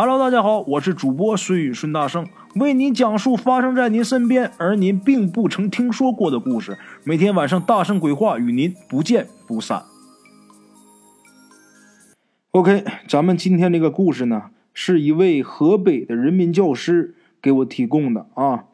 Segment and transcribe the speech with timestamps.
[0.00, 6.78] Hello，大家好，我是主播孙宇孙大圣，为您讲述发生在您身边而您并不曾听说过的故事。
[7.02, 9.82] 每天晚上大圣鬼话与您不见不散。
[12.52, 18.66] OK，咱们今天这个故事呢，是一位河北的人民教师给我提供的啊。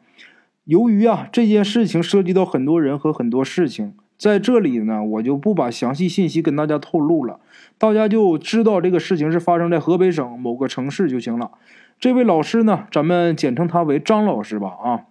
[0.65, 7.39] 由于啊这件事情涉及到很多人和很多事情，在这里呢，我就不把详细信息跟大家透露了。
[7.77, 11.51] 大家就知道这个事情是发生在河北省某个城市就行了。
[11.99, 14.69] 这位老师呢，咱们简称他为张老师吧。
[14.69, 15.05] 啊，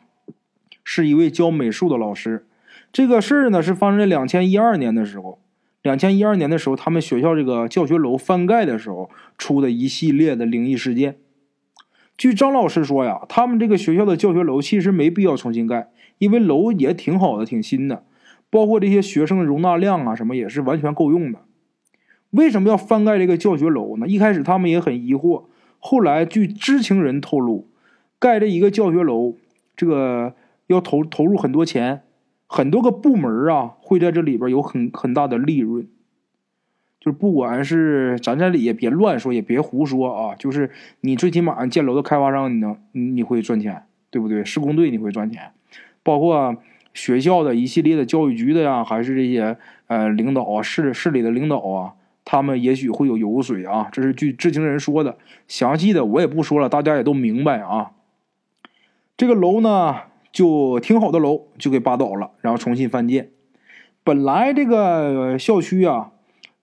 [0.83, 2.47] 是一位教美术的老师。
[2.93, 5.39] 这个事儿呢，是发生在两千一二年的时候。
[5.83, 11.17] 两千一二年的时候，他们学校这个教学楼翻盖的时候出的一系列的灵异事件。
[12.17, 18.03] 据张老师说呀，他们这个学校的教学楼其实没必要重新盖，因为楼也挺好的，挺新的，
[18.51, 21.41] 包括这些学生的容纳量啊什么也是完全够用的。
[22.30, 24.09] 为什么要翻盖这个教学楼呢？
[24.09, 25.45] 一开始他们也很疑惑，
[25.79, 27.69] 后来据知情人透露，
[28.19, 29.37] 盖这一个教学楼，
[29.77, 30.34] 这个
[30.67, 32.03] 要投投入很多钱，
[32.47, 35.87] 很多个部门啊会在这里边有很很大的利润。
[37.00, 40.70] 就是不管是咱这里也别乱说，也别胡说啊，就是
[41.03, 44.45] 你最起码建楼的开发商你能你会赚钱，对不对？
[44.45, 45.53] 施工队你会赚钱，
[46.03, 46.56] 包括
[46.95, 51.92] 学校的一系列的教育局的呀，还是这些呃领导啊，市市里的领导啊。
[52.27, 55.19] 他们也许会有油水啊，这是据知情人说的。
[55.47, 57.91] 详细的我也不说了，大家也都明白啊。
[59.15, 59.95] 这个楼呢，
[60.33, 63.28] 就挺好的楼，就给扒倒了，然后重新翻建。
[64.03, 66.12] 本来这个校区啊，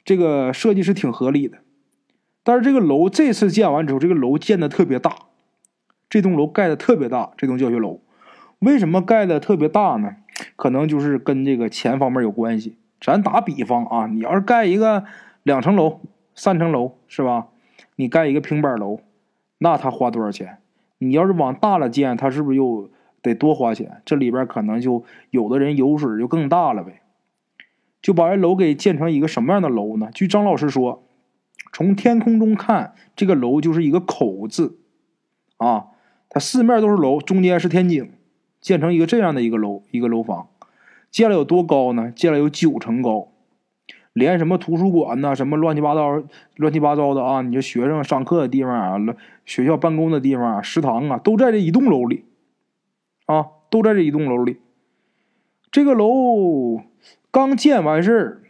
[0.04, 1.60] 这个设计是挺合理的，
[2.44, 5.16] 但是这个楼这次建完之后，这个楼建的特别大，
[6.10, 8.02] 这栋楼盖的特别大，这栋教学楼
[8.58, 10.16] 为什么盖的特别大呢？
[10.56, 12.78] 可能就是跟这个钱方面有关系。
[13.00, 15.06] 咱打比方啊，你要是盖一个。
[15.44, 16.02] 两层楼、
[16.36, 17.48] 三层楼是吧？
[17.96, 19.00] 你盖一个平板楼，
[19.58, 20.60] 那他花多少钱？
[21.00, 22.92] 你要是往大了建，他是不是又
[23.24, 24.04] 得多花钱？
[24.06, 27.02] 这里边可能就有的人油水就更大了呗。
[28.04, 30.12] 就把这楼给建成一个什么样的楼呢？
[30.14, 31.04] 据张老师说，
[31.74, 34.78] 从天空中看，这个楼就是一个口字
[35.58, 35.88] 啊，
[36.30, 38.12] 它四面都是楼，中间是天井，
[38.62, 40.48] 建成一个这样的一个楼，一个楼房，
[41.10, 42.14] 建了有多高呢？
[42.16, 43.28] 建了有九层高。
[44.14, 46.22] 连什么图书馆呐，什么乱七八糟、
[46.58, 47.42] 乱七八糟的啊！
[47.42, 48.98] 你这学生上课的地方啊，
[49.46, 52.26] 学校办公的地方啊，食堂啊，都在这一栋楼里，
[53.26, 54.58] 啊，都在这一栋楼里。
[55.72, 56.82] 这个楼
[57.32, 58.42] 刚建完事儿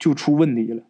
[0.00, 0.82] 就出问题了，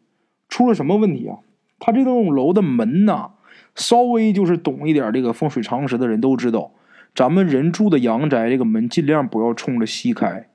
[0.49, 1.41] 出了什么问题啊？
[1.79, 3.33] 他这栋楼的门呐，
[3.75, 6.73] 稍微就是懂一点这个风水常识的人都知道，
[7.15, 10.49] 咱们人住的阳宅，这个门尽量不要冲着西开。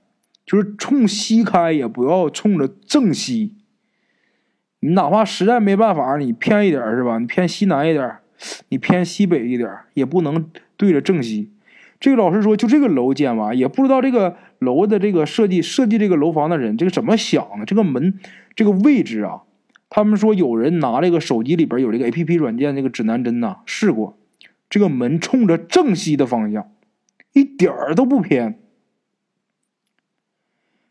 [0.46, 3.56] 就是冲西开，也不要冲着正西。
[4.82, 7.18] 你哪怕实在没办法，你偏一点是吧？
[7.18, 8.18] 你偏西南一点，
[8.68, 11.54] 你偏西北一点，也不能对着正西。
[11.98, 17.66] 这个老师说，就这个楼建完，也不知道这个楼的这个设计设计这个楼房的人这个怎么想的。
[17.66, 18.20] 这个门
[18.54, 19.44] 这个位置啊，
[19.90, 24.18] 他们说有人拿这个手机里边有这个 A P P 软件，那个指南针呐试过，
[24.74, 26.72] 这个门冲着正西的方向，
[27.34, 28.60] 一点儿都不偏。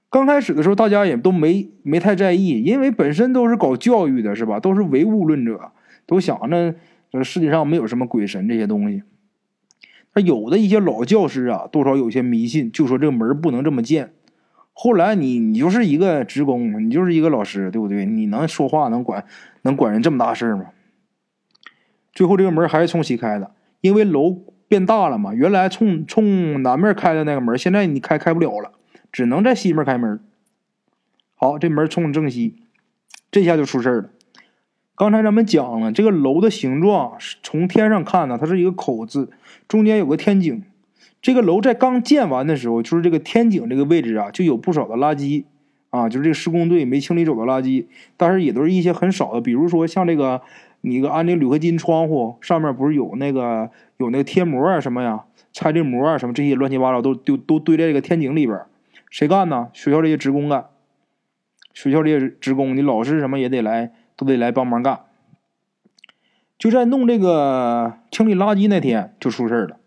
[0.09, 4.61] 刚开始的时候，大家也都没没太在意，因为本身都是搞教育的，是吧？
[4.61, 5.73] 都是唯物论者，
[6.07, 6.77] 都想着
[7.11, 9.03] 这世界上没有什么鬼神这些东西。
[10.15, 14.13] 那有的一些老教师啊，多少有些迷信，就说这个门不能这么建。
[14.73, 18.07] 后来你你就是一个职工，你就是一个老师，对不对？
[18.07, 19.25] 你能说话，能管
[19.63, 20.67] 能管人这么大事吗？
[22.13, 23.51] 最后这个门还是从西开的，
[23.83, 24.31] 因为楼
[24.67, 25.35] 变大了嘛。
[25.35, 28.73] 原来冲冲南面开的那个门，现在你开开不了了。
[29.13, 30.21] 只能在西面开门。
[31.35, 32.63] 好，这门冲正西，
[33.31, 34.09] 这下就出事了。
[34.95, 39.31] 刚才咱们讲了，这个楼的形状是从天上看呢，它是一个口字，
[39.69, 40.63] 中间有个天井。
[41.21, 45.45] 这个楼在刚建完的时候，就是这个天井这个位置啊，就有不少的垃圾
[45.91, 47.87] 啊，就是这个施工队没清理走的垃圾。
[48.17, 50.41] 但是也都是一些很少的，比如说像这个，
[50.83, 58.61] 你个安那铝合金窗户上面不是有那个有那个贴膜啊什么呀，拆这膜啊什么这些乱七八糟都都都堆在这个天井里边。
[59.09, 59.69] 谁干呢？
[59.73, 60.67] 学校这些职工干。
[61.75, 65.01] 学校这些职工，你老师什么也得来，都得来帮忙干。
[66.59, 69.79] 就在弄这个清理垃圾那天就出事了，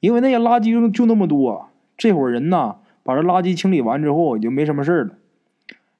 [0.00, 5.14] 因为那些垃圾就就那么多，这伙人呢把这垃圾清理完之后也就没什么事了。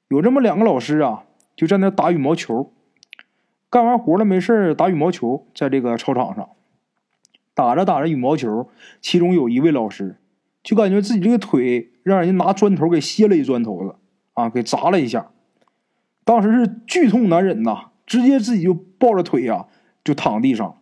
[0.09, 1.23] 有这么两个老师啊，
[1.55, 2.71] 就在那打羽毛球，
[3.73, 6.47] 干完活了没事打羽毛球，在这个操场上
[7.55, 8.69] 打着打着羽毛球，
[9.01, 10.17] 其中有一位老师。
[10.61, 13.95] 就感觉自己这个腿让人家拿砖头给歇了一砖头子，
[14.35, 15.31] 啊，给砸了一下，
[16.23, 19.65] 当时是剧痛难忍呐，直接自己就抱着腿呀
[20.03, 20.77] 就躺地上，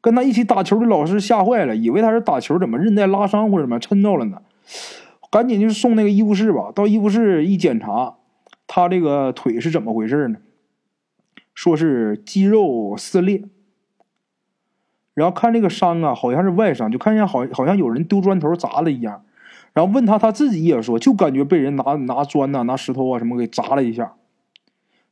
[0.00, 4.40] 跟他一起打球的老师吓坏了，以为他是打球怎么韧带拉伤或者怎么抻着了呢？
[5.30, 6.72] 赶紧就送那个医务室吧。
[6.74, 8.14] 到医务室一检查，
[8.66, 10.38] 他这个腿是怎么回事呢？
[11.54, 13.44] 说是肌肉撕裂。
[15.14, 19.24] 然后看这个伤啊，好像是外伤，就看见好好像有人丢砖头砸了一样。
[19.72, 24.14] 然后问他，他自己也说，就感觉被人拿拿砖呐、拿石头啊什么给砸了一下。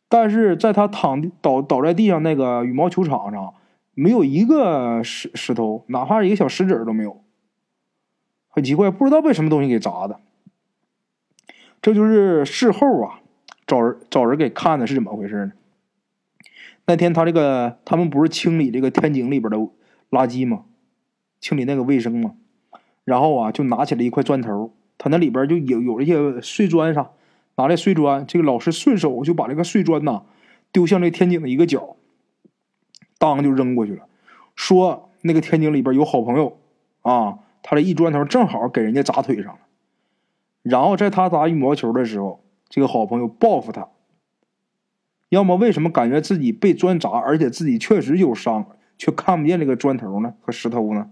[0.08, 3.54] 但是在他躺倒倒在地上那个羽毛球场上，
[3.94, 7.22] 没有一个石石头，哪怕一个小石子都没有。
[8.48, 10.20] 很奇怪，不知道被什么东西给砸的。
[11.80, 13.20] 这就是事后啊，
[13.66, 15.52] 找人找人给看的是怎么回事呢？
[16.86, 19.56] 那天他这个他们不是清理这个天井里边的
[20.10, 20.64] 垃圾吗？
[21.40, 22.34] 清理那个卫生吗？
[23.04, 27.10] 然后啊，就拿起了一块砖头，他那里边就有有一些碎砖啥，
[27.56, 28.26] 拿来碎砖。
[28.26, 30.22] 这个老师顺手就把这个碎砖呐
[30.72, 31.96] 丢向这天井的一个角，
[33.18, 34.06] 当就扔过去了，
[34.54, 36.58] 说那个天井里边有好朋友
[37.02, 37.38] 啊。
[37.64, 39.60] 他这一砖头正好给人家砸腿上了，
[40.64, 43.88] 然后在他打羽毛球的时候，这个好朋友报复他。
[45.32, 48.66] 要么为什么感觉自己被砖砸，而且自己确实有伤，
[48.98, 51.08] 却看不见这个砖头呢和石头呢？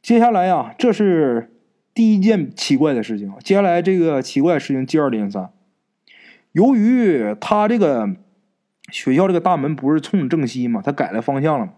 [0.00, 1.52] 接下来呀，这是
[1.92, 3.30] 第一件奇怪的事情。
[3.44, 5.50] 接下来这个奇怪的事情接二连三。
[6.52, 8.16] 由于他这个
[8.90, 11.74] 学校这个大门不是冲正西嘛，他改了方向了，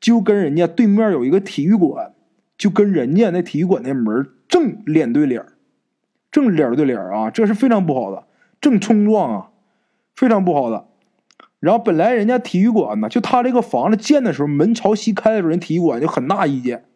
[0.00, 2.14] 就跟人家对面有一个体育馆。
[2.56, 5.44] 就跟人家那体育馆那门正脸对脸
[6.32, 8.24] 正脸对脸啊，这是非常不好的，
[8.60, 9.50] 正冲撞啊，
[10.18, 10.88] 非常不好的。
[11.60, 16.86] 然后本来人家体育馆呢，就他这个房子建的时候门朝西开的时候，人体育馆就很大意见，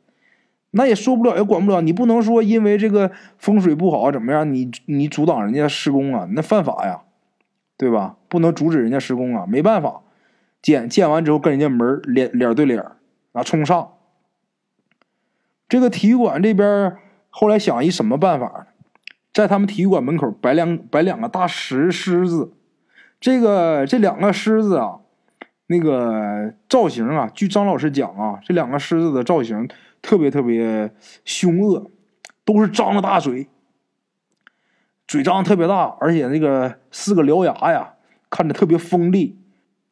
[0.72, 7.02] 那也说不了也管不了，你不能说因为这个风水不好怎么样，你你阻挡人家施工啊，那犯法呀，
[7.76, 8.16] 对吧？
[8.28, 10.02] 不能阻止人家施工啊，没办法，
[10.60, 12.84] 建建完之后跟人家门脸脸对脸
[13.32, 13.92] 啊冲上。
[15.68, 16.96] 这个体育馆这边
[17.30, 18.66] 后来想一什么办法？
[19.32, 22.52] 在他们体育馆门口摆两摆两个大石狮子，
[23.22, 24.98] 这个这两个狮子啊，
[25.68, 29.68] 那个造型啊，据张老师讲啊，这两个狮子的造型
[30.02, 30.92] 特别特别
[31.24, 31.88] 凶恶，
[32.44, 33.46] 都是张着大嘴，
[35.06, 37.94] 嘴张特别大，而且那个四个獠牙呀，
[38.28, 39.38] 看着特别锋利，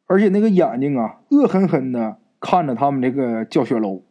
[0.07, 4.03] 而且那个眼睛啊，恶狠狠的看着他们这个教学楼。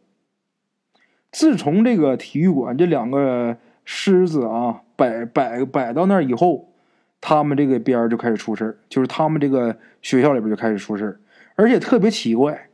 [1.31, 6.70] 自从这个体育馆这两个狮子啊摆摆摆到那儿以后，
[7.21, 11.21] 他们这个边就开始出事就是他们这个学校里边就开始出事
[11.55, 12.69] 而且特别奇怪，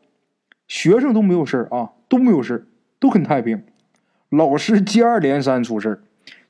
[0.68, 2.68] 学生都没有事啊，都没有事
[3.00, 3.64] 都很太平，
[4.30, 6.02] 老师接二连三出事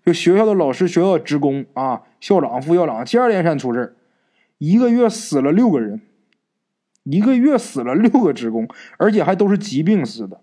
[0.06, 3.98] 就学校的老师、学校职工啊、校长、副校长接二连三出事
[4.60, 6.02] 一个月死了六个人，
[7.04, 8.68] 一个月死了六个职工，
[8.98, 10.42] 而且还都是疾病死的。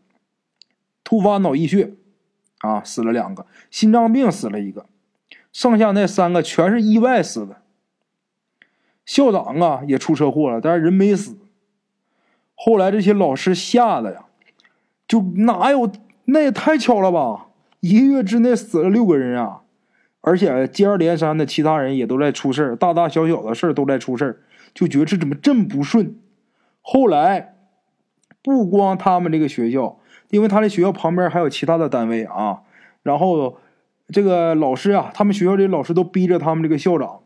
[1.02, 1.92] 突发脑溢血，
[2.58, 4.86] 啊，死了两个；心脏病死了一个，
[5.54, 7.62] 剩下那三个全是意外死的。
[9.06, 11.38] 校长啊也出车祸了，但是人没死。
[12.54, 14.26] 后来这些老师吓得呀，
[15.08, 15.90] 就哪有
[16.26, 17.46] 那也太巧了吧？
[17.80, 19.62] 一个月之内死了六个人啊，
[20.20, 24.42] 而且接二连三的其他人也都在出事大大小小的事都在出事
[24.74, 26.18] 就觉得这怎么这么不顺。
[26.82, 27.54] 后来
[28.42, 29.98] 不光他们这个学校。
[30.30, 32.62] 因为他的学校旁边还有其他的单位啊，
[33.04, 33.58] 然后
[34.14, 37.18] 这个老师啊，他们学校的老师都逼着他们这个校长，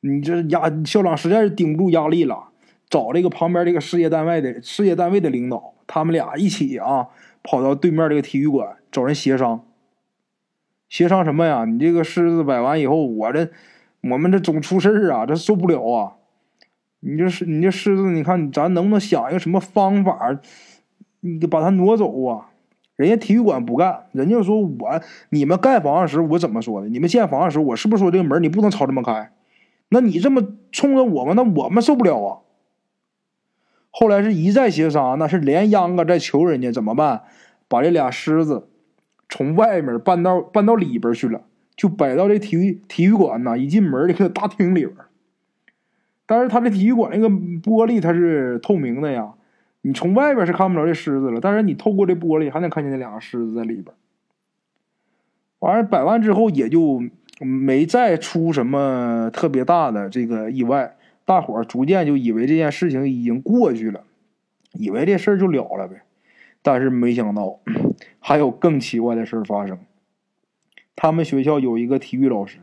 [0.00, 2.48] 你这压校长实在是顶不住压力了，
[2.88, 7.08] 找这个旁边这个事业单位的事业单位的领导，他们俩一起啊，
[7.42, 9.62] 跑到对面这个体育馆找人协商。
[10.88, 11.66] 协商什么呀？
[11.66, 13.50] 你这个狮子摆完以后，我这
[14.00, 16.14] 我们这总出事儿啊，这受不了啊！
[17.00, 20.40] 你这是你这狮子，你看咱能不能想一个什么方法？
[21.20, 22.48] 你把它挪走啊！
[22.96, 26.88] 人家体育馆不干，人家说我你们盖房的时候我怎么说的？
[26.88, 29.32] 你们建房的时候我是不是说这个门你不能朝这么开？
[29.90, 32.38] 那你这么冲着我们，那我们受不了啊！
[33.90, 37.22] 后来是一再协商，那是连秧歌再求人家怎么办？
[37.68, 38.68] 把这俩狮子
[39.28, 41.42] 从外面搬到搬到里边去了，
[41.76, 44.96] 就摆到这体育体育馆呐，一进门这个大厅里边。
[46.26, 49.34] 但是他这体育馆那个玻璃它是透明的呀。
[49.86, 53.94] 你从外边是看不着这狮子了，但是你透过这玻璃还能看见那两个狮子在里边。
[55.60, 57.00] 完了摆完之后也就
[57.38, 64.02] 没再出什么特别大的这个意外，大伙儿逐渐就以为这件事情已经过去了，
[64.72, 66.02] 以为这事儿就了了呗。
[66.62, 67.60] 但是没想到
[68.18, 69.78] 还有更奇怪的事儿发生。
[70.96, 72.58] 他们学校有一个体育老师，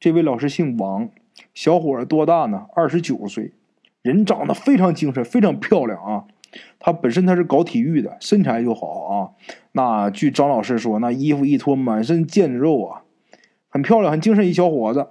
[0.00, 1.10] 这位老师姓王，
[1.52, 2.64] 小伙儿多大呢？
[2.74, 3.52] 二十九岁，
[4.00, 6.24] 人长得非常精神，非常漂亮啊。
[6.78, 9.30] 他本身他是搞体育的，身材就好啊。
[9.72, 13.02] 那据张老师说，那衣服一脱，满身腱子肉啊，
[13.68, 15.08] 很漂亮，很精神一小伙子。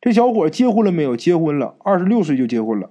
[0.00, 1.16] 这小伙结婚了没有？
[1.16, 2.90] 结婚了，二十六岁就结婚了。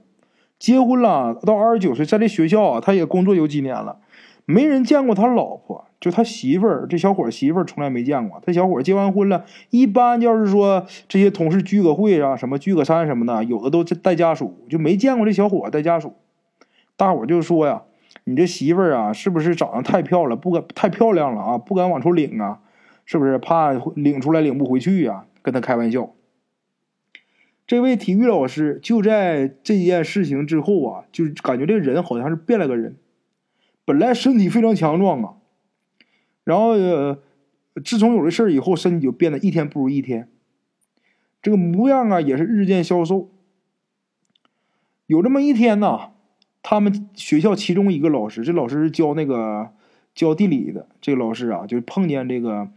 [0.57, 3.99] 结婚了，到二十九岁，在这学校啊，他也工作有几年了，
[4.45, 6.87] 没人见过他老婆，就他媳妇儿。
[6.89, 8.41] 这小伙媳妇儿从来没见过。
[8.45, 16.15] 他小伙结完婚了，一般要是说这些同事聚个会啊，什么聚个餐什么的，有的都带家属，就没见过这小伙带家属。
[16.95, 17.83] 大伙就说呀。
[18.27, 21.57] 你这媳妇儿啊，是不是长得太漂亮，不敢太漂亮了啊？
[21.59, 22.59] 不敢往出领啊，
[23.05, 25.27] 是不是怕领出来领不回去呀？
[25.43, 26.15] 跟他开玩笑。
[27.67, 32.97] 这位体育老师就在这件事情之后啊，就感觉这人好像是变了个人。
[33.83, 35.33] 本来身体非常强壮啊，
[36.43, 37.19] 然后呃
[37.83, 40.29] 自从有了事儿以后，身体就变得一天不如一天。
[41.43, 43.29] 这个模样啊，也是日渐消瘦。
[45.05, 46.14] 有这么一天呢。
[46.67, 49.69] 他们学校其中一个老师，这老师是教那个
[50.15, 50.87] 教地理的。
[50.99, 52.67] 这个老师啊，就碰见这个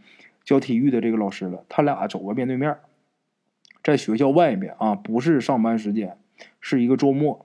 [0.43, 1.63] 教体育的这个老师了。
[1.67, 2.77] 他俩走个面对面，
[3.83, 6.19] 在学校外面啊，不是上班时间，
[6.61, 7.43] 是一个周末。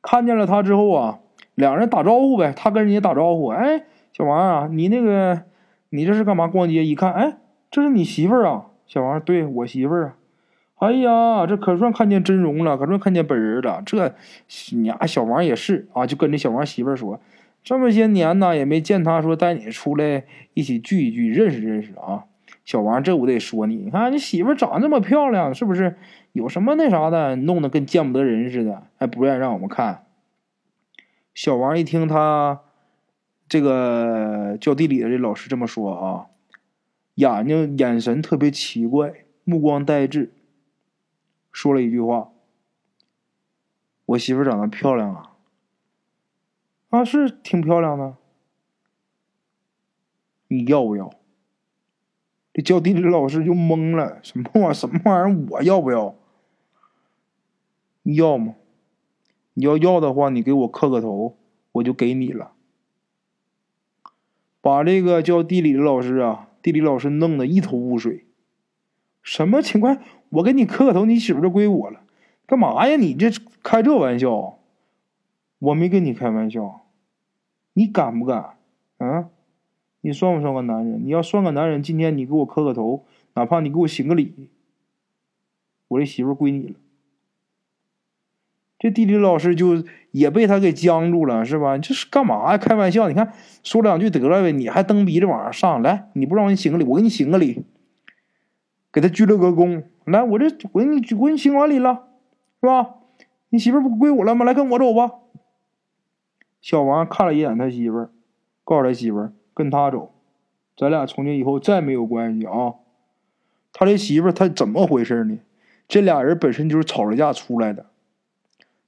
[0.00, 1.18] 看见了他之后啊，
[1.54, 2.54] 两人打招呼呗。
[2.56, 3.84] 他跟人家打招呼：“哎，
[4.14, 5.42] 小王啊，你那个，
[5.90, 6.48] 你这是干嘛？
[6.48, 6.86] 逛街？
[6.86, 7.36] 一看，哎，
[7.70, 10.16] 这是你媳妇儿啊，小王，对我媳妇儿啊。”
[10.84, 13.82] 哎呀，这可算看见真容了，可算看见本人了。
[13.86, 14.14] 这，
[14.72, 17.18] 你啊，小王也是啊，就跟这小王媳妇儿说，
[17.62, 22.24] 这么些年呢，也没见他说带你出来一起聚一聚，认识认识啊。
[22.66, 25.96] 小王，这我得说你，你看你媳妇长这么漂亮，是不是
[26.32, 30.04] 有什么那啥的，弄得跟见不得人似的，还不愿意让我们看？
[31.34, 32.60] 小王一听他
[33.48, 36.26] 这个教地理的这老师这么说啊，
[37.14, 39.12] 眼睛眼神特别奇怪，
[39.44, 40.30] 目光呆滞。
[41.54, 42.32] 说了一句话
[44.06, 45.36] ：“我媳妇长得漂亮啊，
[46.88, 48.16] 啊是挺漂亮的。
[50.48, 51.14] 你要不要？”
[52.52, 55.46] 这教地理老师就懵了：“什么玩什么玩意儿？
[55.50, 56.16] 我要不要？
[58.02, 58.56] 要吗？
[59.54, 61.38] 你要要的话，你给我磕个头，
[61.70, 62.50] 我就给你了。”
[64.60, 68.23] 把这个教地理的老师啊，地理老师弄得一头雾水。
[69.24, 69.98] 什么情况？
[70.28, 72.00] 我给你磕个头，你媳妇就归我了？
[72.46, 72.96] 干嘛呀？
[72.96, 73.30] 你这
[73.62, 74.58] 开这玩笑？
[75.58, 76.82] 我没跟你开玩笑，
[77.72, 78.56] 你敢不敢？
[78.98, 79.30] 啊？
[80.02, 81.02] 你算不算个男人？
[81.04, 84.50] 你要算个男人，今天你给我磕个头，哪怕你给我行个礼，
[85.88, 86.74] 我这媳妇归你了。
[88.78, 91.78] 这地理老师就也被他给僵住了，是吧？
[91.78, 92.58] 这是干嘛呀？
[92.58, 93.08] 开玩笑？
[93.08, 96.10] 你看说两句得了呗，你还蹬鼻子往上上来？
[96.12, 97.64] 你不让你行个礼，我给你行个礼。
[98.94, 102.04] 给他鞠了个躬，来，我这我你我你行完礼了，
[102.60, 102.94] 是吧？
[103.48, 104.44] 你媳妇不归我了吗？
[104.44, 105.14] 来，跟我走吧。
[106.62, 108.10] 小王看了一眼他媳妇儿，
[108.62, 110.14] 告诉他媳妇儿跟他走，
[110.76, 112.74] 咱俩从今以后再没有关系啊。
[113.72, 115.38] 他这媳妇儿他怎么回事呢？
[115.88, 117.86] 这俩人本身就是吵着架出来的，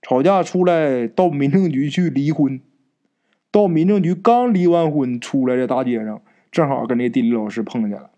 [0.02, 2.60] 吵架出来到民政局去离婚，
[3.50, 6.22] 到民政局刚离完婚出来，在大街上
[6.52, 8.10] 正好跟那地理老师碰见了。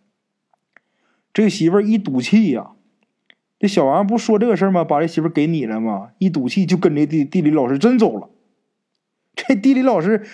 [1.38, 2.71] 这媳妇儿一赌气呀，
[3.61, 4.83] 这小王不说这个事儿吗？
[4.83, 6.09] 把这媳妇儿给你了吗？
[6.18, 8.28] 一赌气就跟这地地理老师真走了。
[9.37, 10.26] 这地理老师，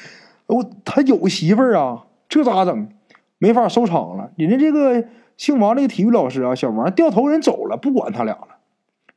[0.47, 2.89] 我他有媳妇儿啊，这咋整？
[3.37, 4.31] 没法收场了。
[4.37, 5.07] 人家这个
[5.37, 8.49] 姓王这个体育老师啊，小王掉头人走了，不管他俩了。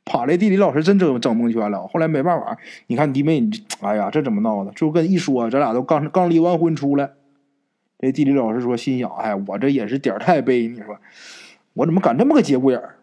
[0.03, 1.87] 把这地理老师真整整蒙圈了。
[1.87, 4.71] 后来没办法，你看弟妹，你哎呀，这怎么闹的？
[4.71, 7.11] 就跟一说，咱俩都刚刚离完婚出来。
[7.99, 10.97] 这地理老师说，心想，哎，我这也是点儿太背，你说。
[11.77, 12.95] 我怎么敢这么个节骨眼儿？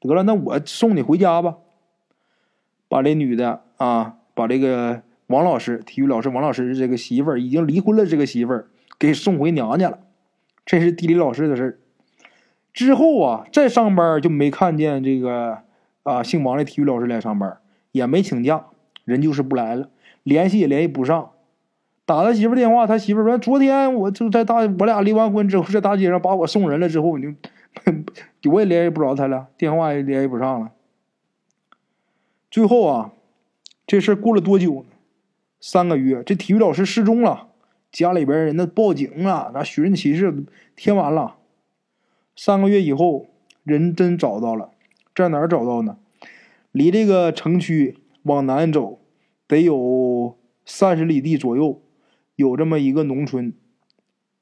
[0.00, 1.56] 得了，那我送你回家吧。
[2.88, 9.98] 把这女的啊，把这个王老师，体育老师王老师这个媳妇儿已经离婚了，这个媳妇儿给送回娘家了。
[10.66, 11.78] 这是地理老师的事儿。
[12.74, 15.62] 之后啊，再上班就没看见这个
[16.02, 17.58] 啊姓王的体育老师来上班，
[17.92, 18.66] 也没请假，
[19.06, 19.88] 人就是不来了，
[20.22, 21.30] 联系也联系不上。
[22.08, 27.36] 打他媳妇电话，他媳妇说：“昨天我就在大，我俩离完婚之后，在大街上把我送人了之后，你
[28.40, 30.72] 就我也联系不着他了，电话也联系不上了。
[32.50, 33.12] 最后啊，
[33.86, 34.86] 这事过了多久呢？
[35.60, 37.48] 三个月，这体育老师失踪了，
[37.92, 40.34] 家里边人那报警了，那寻人启事
[40.74, 41.36] 填完了。
[42.34, 43.26] 三个月以后，
[43.64, 44.70] 人真找到了，
[45.14, 45.98] 在哪儿找到呢？
[46.72, 48.98] 离这个城区往南走，
[49.46, 51.82] 得有三十里地左右。”
[52.38, 53.52] 有这么一个农村，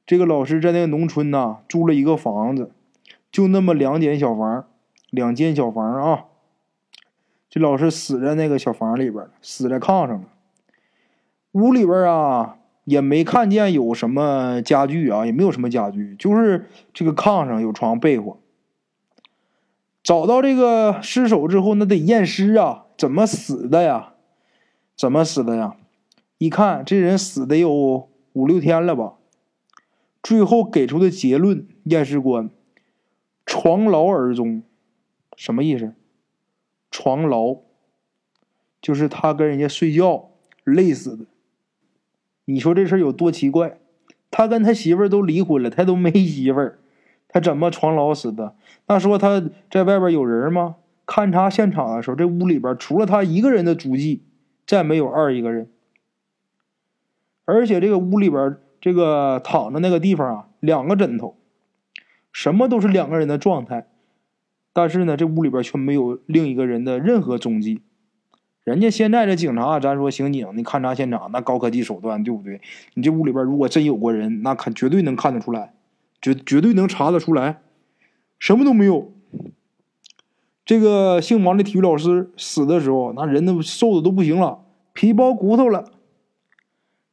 [0.04, 2.70] 这个老师在那个农村呐租了一个房子，
[3.32, 4.66] 就那么两间小房，
[5.08, 6.24] 两间小房啊。
[7.48, 10.28] 这老师死在那个小房里边死在炕上了。
[11.52, 18.38] 屋里边啊也没看见有什么家具啊，也没有什么家具，就是这个炕上有床被窝。
[20.02, 24.12] 找到这个尸首之后，那得验尸啊，怎么死的呀？
[24.94, 25.76] 怎么死的呀？
[26.38, 29.14] 一看这人死的有五六天了吧？
[30.22, 32.50] 最后给出的结论，验尸官
[33.46, 34.62] 床劳而终，
[35.36, 35.94] 什么意思？
[36.90, 37.58] 床劳
[38.82, 40.30] 就是他跟人家睡觉
[40.64, 41.26] 累死的。
[42.44, 43.78] 你说这事有多奇怪？
[44.30, 46.78] 他跟他媳妇儿都离婚了，他都没媳妇儿。
[47.28, 48.54] 他怎么床牢死的？
[48.88, 50.76] 那说他在外边有人吗？
[51.06, 54.22] 勘察现场的时候，这屋里边除了他一个人的足迹，
[54.66, 55.70] 再没有二一个人。
[57.46, 61.38] 而且这个屋里边这个躺着那个地方啊，两个枕头，
[62.30, 63.86] 什么都是两个人的状态。
[64.74, 67.80] 但是呢，这屋里边却没有另一个人的任何踪迹。
[68.62, 72.60] 人家现在的警察，咱说刑警，你勘察现场那高科技手段，对不对？
[72.92, 75.72] 你这屋里边如果真有过人，那肯绝对能看得出来。
[76.20, 77.60] 绝绝对能查得出来，
[78.40, 79.12] 什么都没有。
[80.64, 85.84] 这个姓王的体育老师死的时候，那人都瘦的都不行了，皮包骨头了。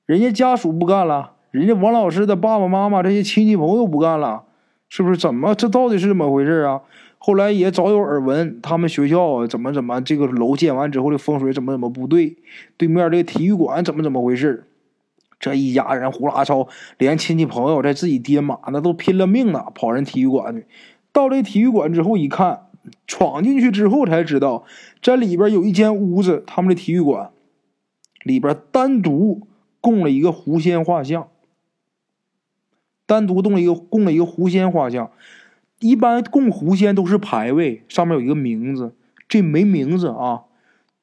[0.06, 4.44] 人家家属不干了，人家王老师的爸爸妈妈这些亲戚朋友不干了，
[4.90, 5.18] 是不是？
[5.18, 6.82] 怎么这到底是怎么回事啊？
[7.18, 12.36] 后来也早有耳闻，他们学校怎么怎么这个楼建完之后的风水怎么怎么不对，
[12.76, 14.68] 对面这个体育馆怎么怎么回事？
[15.40, 16.68] 这一家人呼啦超，
[16.98, 20.66] 连亲戚朋友在自己爹妈那都拼了命了，跑人体育馆去。
[21.14, 22.68] 到这体育馆之后一看，
[23.08, 24.66] 闯进去之后才知道，
[25.02, 27.30] 这里边有一间屋子，他们的体育馆
[28.24, 29.48] 里边单独
[29.84, 31.28] 供了一个狐仙画像，
[33.06, 35.12] 单独供了一个供了一个狐仙画像。
[35.80, 38.96] 一般供狐仙都是牌位，上面有一个名字，
[39.28, 40.44] 这没名字啊，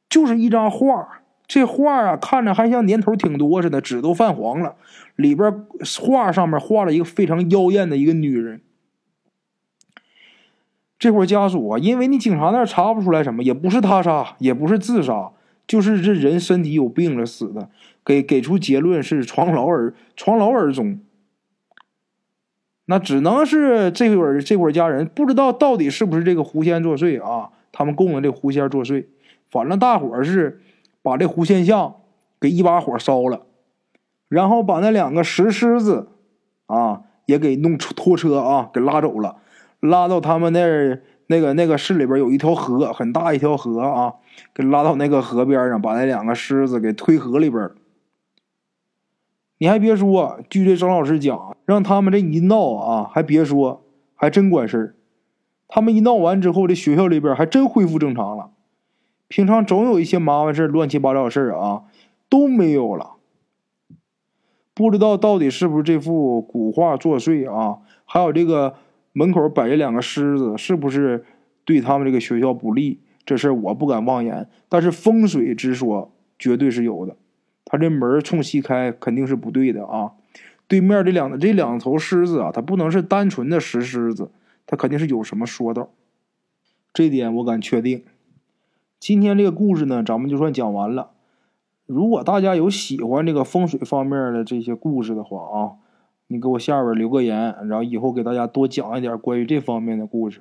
[0.09, 1.21] 就是一张画。
[1.47, 4.77] 这画啊，看着还像年头挺多似的，纸都泛黄了。
[5.17, 5.67] 里边
[6.01, 8.63] 画上面画了一个非常妖艳的一个女人。
[10.99, 15.33] 这会儿家属啊，因为你警察那查不出来什么，也不是他杀，也不是自杀，
[15.67, 17.71] 就是这人身体有病了死的，
[18.05, 21.01] 给给出结论是床牢而床牢而终。
[22.87, 27.51] 那只能是这会儿这会儿家人不知道到底是不是这个狐仙作祟啊？
[27.73, 29.07] 他们供了这狐仙作祟，
[29.51, 30.61] 反正大伙儿是。
[31.03, 31.95] 把这狐仙像
[32.39, 33.47] 给一把火烧了，
[34.29, 36.09] 然后把那两个石狮子
[36.67, 39.37] 啊也给弄拖车啊给拉走了，
[39.81, 44.17] 拉到他们那儿那个那个市里边有一条河，很大一条河啊，
[44.55, 47.71] 给拉到那个河边上，把那两个狮子给推河里边。
[49.59, 54.95] 你还别说，据这张老师讲，让他们这一闹啊，还别说，还真管事儿。
[55.69, 58.51] 他们一闹完之后，这学校里边还真恢复正常了。
[59.29, 61.85] 平常总有一些麻烦事乱七八糟的事啊，
[62.29, 63.13] 都没有了。
[64.73, 67.81] 不知道到底是不是这幅古画作祟啊？
[68.07, 68.75] 还有这个
[69.13, 71.27] 门口摆着两个狮子，是不是
[71.67, 73.01] 对他们这个学校不利？
[73.31, 77.15] 这事儿我不敢妄言，但是风水之说绝对是有的。
[77.65, 80.15] 他这门冲西开，肯定是不对的啊。
[80.67, 84.33] 对面这两这两头狮子啊，它不能是单纯的石狮子，
[84.67, 85.91] 它肯定是有什么说道。
[86.93, 88.03] 这点我敢确定。
[88.99, 91.13] 今天这个故事呢，咱们就算讲完了。
[91.87, 95.79] 如果大家有喜欢这个风水方面的这些故事的话啊，
[96.27, 100.41] 你给我下边留个言，然后以后给大家多讲一点关于这方面的故事。